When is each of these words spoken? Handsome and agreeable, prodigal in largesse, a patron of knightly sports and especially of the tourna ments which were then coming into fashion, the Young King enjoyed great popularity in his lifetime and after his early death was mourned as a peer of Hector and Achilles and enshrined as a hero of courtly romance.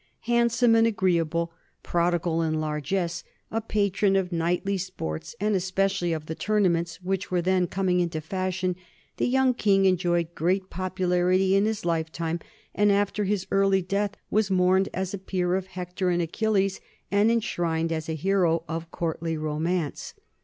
Handsome 0.21 0.73
and 0.73 0.87
agreeable, 0.87 1.51
prodigal 1.83 2.41
in 2.41 2.59
largesse, 2.59 3.23
a 3.51 3.61
patron 3.61 4.15
of 4.15 4.31
knightly 4.31 4.75
sports 4.75 5.35
and 5.39 5.53
especially 5.55 6.11
of 6.11 6.25
the 6.25 6.33
tourna 6.35 6.71
ments 6.71 7.03
which 7.03 7.29
were 7.29 7.39
then 7.39 7.67
coming 7.67 7.99
into 7.99 8.19
fashion, 8.19 8.75
the 9.17 9.27
Young 9.27 9.53
King 9.53 9.85
enjoyed 9.85 10.33
great 10.33 10.71
popularity 10.71 11.53
in 11.55 11.65
his 11.65 11.85
lifetime 11.85 12.39
and 12.73 12.91
after 12.91 13.25
his 13.25 13.45
early 13.51 13.83
death 13.83 14.15
was 14.31 14.49
mourned 14.49 14.89
as 14.91 15.13
a 15.13 15.19
peer 15.19 15.53
of 15.53 15.67
Hector 15.67 16.09
and 16.09 16.19
Achilles 16.19 16.81
and 17.11 17.29
enshrined 17.29 17.91
as 17.91 18.09
a 18.09 18.15
hero 18.15 18.63
of 18.67 18.89
courtly 18.89 19.37
romance. 19.37 20.15